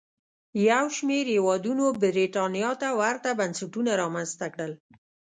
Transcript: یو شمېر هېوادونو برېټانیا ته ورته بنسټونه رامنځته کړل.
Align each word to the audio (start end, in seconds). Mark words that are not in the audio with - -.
یو 0.69 0.85
شمېر 0.97 1.25
هېوادونو 1.35 1.85
برېټانیا 2.03 2.71
ته 2.81 2.87
ورته 3.01 3.29
بنسټونه 3.39 3.91
رامنځته 4.01 4.45
کړل. 4.53 4.71